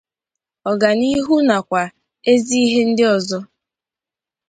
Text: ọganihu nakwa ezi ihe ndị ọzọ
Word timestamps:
ọganihu 0.71 1.35
nakwa 1.47 1.83
ezi 2.31 2.55
ihe 2.65 2.81
ndị 2.89 3.03
ọzọ 3.15 3.39